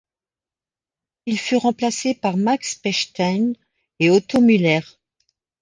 Il 1.27 1.37
fut 1.37 1.57
remplacé 1.57 2.15
par 2.15 2.35
Max 2.35 2.73
Pechstein 2.73 3.53
et 3.99 4.09
Otto 4.09 4.41
Mueller. 4.41 4.81